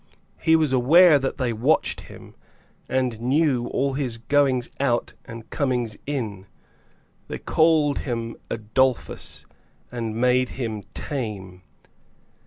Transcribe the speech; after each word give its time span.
He 0.39 0.55
was 0.55 0.73
aware 0.73 1.19
that 1.19 1.37
they 1.37 1.53
watched 1.53 2.01
him, 2.01 2.33
and 2.89 3.21
knew 3.21 3.67
all 3.67 3.93
his 3.93 4.17
goings 4.17 4.67
out 4.79 5.13
and 5.25 5.47
comings 5.51 5.95
in. 6.07 6.47
They 7.27 7.37
called 7.37 7.99
him 7.99 8.35
Adolphus, 8.49 9.45
and 9.91 10.15
made 10.19 10.49
him 10.57 10.81
tame. 10.95 11.61